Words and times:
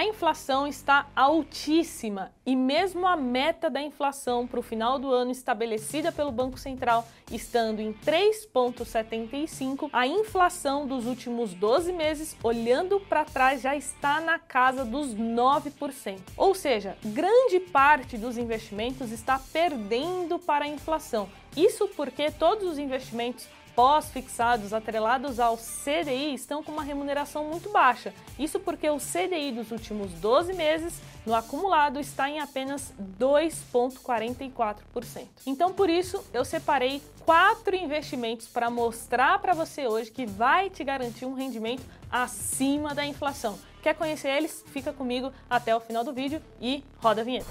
A 0.00 0.04
inflação 0.06 0.66
está 0.66 1.08
altíssima 1.14 2.32
e 2.46 2.56
mesmo 2.56 3.06
a 3.06 3.18
meta 3.18 3.68
da 3.68 3.82
inflação 3.82 4.46
para 4.46 4.58
o 4.58 4.62
final 4.62 4.98
do 4.98 5.12
ano 5.12 5.30
estabelecida 5.30 6.10
pelo 6.10 6.32
Banco 6.32 6.58
Central 6.58 7.06
estando 7.30 7.80
em 7.80 7.92
3,75, 7.92 9.90
a 9.92 10.06
inflação 10.06 10.86
dos 10.86 11.04
últimos 11.04 11.52
12 11.52 11.92
meses, 11.92 12.34
olhando 12.42 12.98
para 12.98 13.26
trás, 13.26 13.60
já 13.60 13.76
está 13.76 14.22
na 14.22 14.38
casa 14.38 14.86
dos 14.86 15.14
9%. 15.14 16.18
Ou 16.34 16.54
seja, 16.54 16.96
grande 17.04 17.60
parte 17.60 18.16
dos 18.16 18.38
investimentos 18.38 19.12
está 19.12 19.38
perdendo 19.52 20.38
para 20.38 20.64
a 20.64 20.68
inflação. 20.68 21.28
Isso 21.54 21.86
porque 21.88 22.30
todos 22.30 22.66
os 22.66 22.78
investimentos 22.78 23.46
pós-fixados 23.80 24.74
atrelados 24.74 25.40
ao 25.40 25.56
CDI 25.56 26.34
estão 26.34 26.62
com 26.62 26.70
uma 26.70 26.82
remuneração 26.82 27.46
muito 27.46 27.70
baixa. 27.70 28.12
Isso 28.38 28.60
porque 28.60 28.90
o 28.90 28.98
CDI 28.98 29.52
dos 29.52 29.70
últimos 29.70 30.12
12 30.12 30.52
meses, 30.52 31.00
no 31.24 31.34
acumulado, 31.34 31.98
está 31.98 32.28
em 32.28 32.40
apenas 32.40 32.92
2,44%. 33.18 35.28
Então, 35.46 35.72
por 35.72 35.88
isso, 35.88 36.22
eu 36.30 36.44
separei 36.44 37.00
quatro 37.24 37.74
investimentos 37.74 38.48
para 38.48 38.68
mostrar 38.68 39.38
para 39.38 39.54
você 39.54 39.86
hoje 39.86 40.10
que 40.10 40.26
vai 40.26 40.68
te 40.68 40.84
garantir 40.84 41.24
um 41.24 41.32
rendimento 41.32 41.82
acima 42.12 42.94
da 42.94 43.06
inflação. 43.06 43.58
Quer 43.82 43.94
conhecer 43.94 44.28
eles? 44.28 44.62
Fica 44.66 44.92
comigo 44.92 45.32
até 45.48 45.74
o 45.74 45.80
final 45.80 46.04
do 46.04 46.12
vídeo 46.12 46.42
e 46.60 46.84
roda 46.98 47.22
a 47.22 47.24
vinheta. 47.24 47.48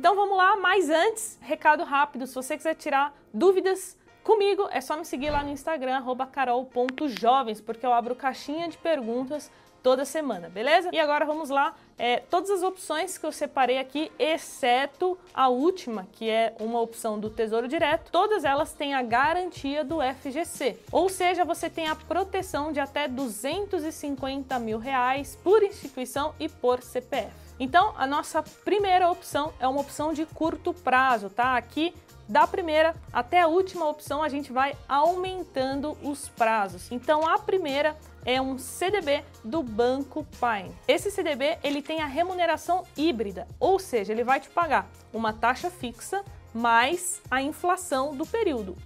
Então 0.00 0.16
vamos 0.16 0.34
lá, 0.34 0.56
mas 0.56 0.88
antes, 0.88 1.38
recado 1.42 1.84
rápido, 1.84 2.26
se 2.26 2.34
você 2.34 2.56
quiser 2.56 2.74
tirar 2.74 3.14
dúvidas 3.34 3.98
comigo, 4.22 4.68
é 4.70 4.80
só 4.80 4.96
me 4.96 5.04
seguir 5.04 5.30
lá 5.30 5.42
no 5.42 5.50
Instagram, 5.50 6.02
carol.jovens, 6.30 7.60
porque 7.60 7.84
eu 7.84 7.92
abro 7.92 8.14
caixinha 8.14 8.68
de 8.68 8.78
perguntas 8.78 9.50
toda 9.82 10.04
semana, 10.04 10.48
beleza? 10.48 10.90
E 10.92 10.98
agora 10.98 11.24
vamos 11.24 11.50
lá, 11.50 11.74
é, 11.98 12.18
todas 12.18 12.50
as 12.50 12.62
opções 12.62 13.16
que 13.16 13.24
eu 13.24 13.32
separei 13.32 13.78
aqui, 13.78 14.10
exceto 14.18 15.18
a 15.34 15.48
última, 15.48 16.06
que 16.12 16.28
é 16.28 16.54
uma 16.60 16.80
opção 16.80 17.18
do 17.18 17.30
Tesouro 17.30 17.66
Direto, 17.66 18.10
todas 18.10 18.44
elas 18.44 18.72
têm 18.72 18.94
a 18.94 19.02
garantia 19.02 19.84
do 19.84 19.98
FGC, 20.00 20.78
ou 20.92 21.08
seja, 21.08 21.44
você 21.44 21.68
tem 21.68 21.88
a 21.88 21.96
proteção 21.96 22.72
de 22.72 22.80
até 22.80 23.08
250 23.08 24.58
mil 24.58 24.78
reais 24.78 25.38
por 25.42 25.62
instituição 25.62 26.34
e 26.38 26.48
por 26.48 26.82
CPF. 26.82 27.30
Então, 27.58 27.92
a 27.98 28.06
nossa 28.06 28.42
primeira 28.42 29.10
opção 29.10 29.52
é 29.60 29.68
uma 29.68 29.82
opção 29.82 30.14
de 30.14 30.24
curto 30.24 30.72
prazo, 30.72 31.28
tá? 31.28 31.58
Aqui 31.58 31.94
da 32.30 32.46
primeira 32.46 32.94
até 33.12 33.40
a 33.40 33.48
última 33.48 33.88
opção 33.88 34.22
a 34.22 34.28
gente 34.28 34.52
vai 34.52 34.76
aumentando 34.88 35.96
os 36.02 36.28
prazos. 36.28 36.90
Então, 36.90 37.28
a 37.28 37.38
primeira 37.38 37.96
é 38.24 38.40
um 38.40 38.56
CDB 38.56 39.24
do 39.44 39.62
Banco 39.62 40.24
Pine. 40.38 40.72
Esse 40.86 41.10
CDB 41.10 41.58
ele 41.64 41.82
tem 41.82 42.00
a 42.00 42.06
remuneração 42.06 42.84
híbrida, 42.96 43.48
ou 43.58 43.78
seja, 43.78 44.12
ele 44.12 44.22
vai 44.22 44.38
te 44.38 44.48
pagar 44.48 44.88
uma 45.12 45.32
taxa 45.32 45.70
fixa 45.70 46.24
mais 46.54 47.20
a 47.30 47.42
inflação 47.42 48.14
do 48.14 48.26
período, 48.26 48.76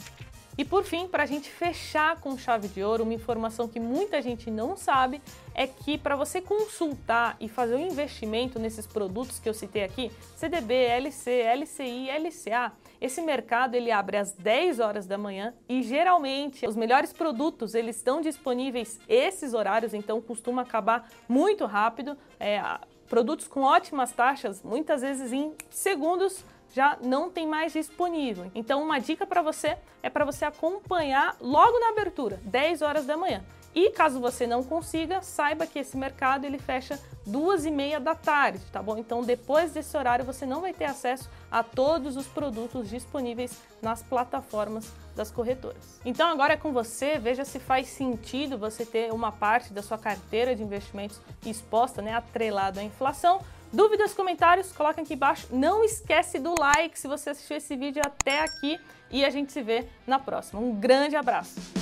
E 0.58 0.64
por 0.64 0.84
fim, 0.84 1.06
para 1.06 1.24
a 1.24 1.26
gente 1.26 1.50
fechar 1.50 2.18
com 2.20 2.38
chave 2.38 2.68
de 2.68 2.82
ouro, 2.82 3.02
uma 3.02 3.12
informação 3.12 3.68
que 3.68 3.78
muita 3.78 4.22
gente 4.22 4.50
não 4.50 4.74
sabe 4.74 5.20
é 5.54 5.66
que 5.66 5.98
para 5.98 6.16
você 6.16 6.40
consultar 6.40 7.36
e 7.38 7.48
fazer 7.48 7.74
um 7.74 7.86
investimento 7.86 8.58
nesses 8.58 8.86
produtos 8.86 9.38
que 9.38 9.48
eu 9.48 9.52
citei 9.52 9.84
aqui, 9.84 10.10
CDB, 10.34 10.74
LC, 10.74 11.42
LCI, 11.42 12.08
LCA, 12.10 12.72
esse 12.98 13.20
mercado 13.20 13.74
ele 13.74 13.90
abre 13.90 14.16
às 14.16 14.32
10 14.32 14.80
horas 14.80 15.06
da 15.06 15.18
manhã 15.18 15.52
e 15.68 15.82
geralmente 15.82 16.66
os 16.66 16.74
melhores 16.74 17.12
produtos 17.12 17.74
eles 17.74 17.96
estão 17.96 18.22
disponíveis 18.22 18.98
esses 19.06 19.52
horários, 19.52 19.92
então 19.92 20.22
costuma 20.22 20.62
acabar 20.62 21.10
muito 21.28 21.66
rápido. 21.66 22.16
É, 22.40 22.62
produtos 23.06 23.46
com 23.46 23.60
ótimas 23.60 24.10
taxas, 24.10 24.62
muitas 24.62 25.02
vezes 25.02 25.32
em 25.32 25.52
segundos 25.70 26.44
já 26.76 26.98
não 27.00 27.30
tem 27.30 27.46
mais 27.46 27.72
disponível. 27.72 28.50
Então, 28.54 28.82
uma 28.82 28.98
dica 28.98 29.26
para 29.26 29.40
você 29.40 29.78
é 30.02 30.10
para 30.10 30.26
você 30.26 30.44
acompanhar 30.44 31.34
logo 31.40 31.80
na 31.80 31.88
abertura, 31.88 32.38
10 32.44 32.82
horas 32.82 33.06
da 33.06 33.16
manhã. 33.16 33.42
E 33.74 33.90
caso 33.90 34.20
você 34.20 34.46
não 34.46 34.62
consiga, 34.62 35.22
saiba 35.22 35.66
que 35.66 35.78
esse 35.78 35.96
mercado 35.96 36.44
ele 36.44 36.58
fecha 36.58 36.98
duas 37.26 37.64
e 37.64 37.70
meia 37.70 37.98
da 37.98 38.14
tarde, 38.14 38.60
tá 38.72 38.82
bom? 38.82 38.96
Então 38.96 39.22
depois 39.22 39.72
desse 39.72 39.94
horário 39.96 40.24
você 40.24 40.46
não 40.46 40.60
vai 40.62 40.72
ter 40.72 40.86
acesso 40.86 41.30
a 41.50 41.62
todos 41.62 42.16
os 42.16 42.26
produtos 42.26 42.88
disponíveis 42.88 43.58
nas 43.82 44.02
plataformas 44.02 44.90
das 45.14 45.30
corretoras. 45.30 46.00
Então 46.06 46.28
agora 46.28 46.54
é 46.54 46.56
com 46.56 46.72
você, 46.72 47.18
veja 47.18 47.44
se 47.44 47.58
faz 47.58 47.88
sentido 47.88 48.56
você 48.56 48.86
ter 48.86 49.12
uma 49.12 49.30
parte 49.30 49.74
da 49.74 49.82
sua 49.82 49.98
carteira 49.98 50.56
de 50.56 50.62
investimentos 50.62 51.20
exposta, 51.44 52.00
né, 52.00 52.14
atrelado 52.14 52.80
à 52.80 52.82
inflação 52.82 53.40
Dúvidas, 53.72 54.14
comentários, 54.14 54.72
coloquem 54.72 55.04
aqui 55.04 55.14
embaixo. 55.14 55.48
Não 55.50 55.84
esquece 55.84 56.38
do 56.38 56.54
like 56.58 56.98
se 56.98 57.08
você 57.08 57.30
assistiu 57.30 57.56
esse 57.56 57.76
vídeo 57.76 58.02
até 58.04 58.40
aqui 58.40 58.78
e 59.10 59.24
a 59.24 59.30
gente 59.30 59.52
se 59.52 59.62
vê 59.62 59.86
na 60.06 60.18
próxima. 60.18 60.60
Um 60.60 60.74
grande 60.74 61.16
abraço. 61.16 61.75